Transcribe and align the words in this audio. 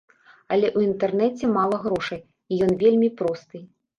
Але 0.53 0.67
ў 0.77 0.89
інтэрнэце 0.91 1.49
мала 1.57 1.77
грошай, 1.85 2.21
і 2.55 2.61
ён 2.69 2.75
вельмі 2.87 3.13
просты. 3.23 3.57